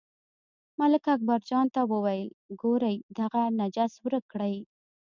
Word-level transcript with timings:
ملک 0.79 1.03
اکبرجان 1.15 1.65
ته 1.75 1.81
وویل، 1.91 2.29
ګورئ 2.61 2.95
دغه 3.17 3.41
نجس 3.59 3.93
ورک 4.03 4.23
کړئ. 4.33 4.55